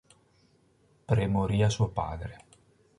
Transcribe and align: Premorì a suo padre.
Premorì 1.05 1.61
a 1.61 1.69
suo 1.69 1.89
padre. 1.89 2.37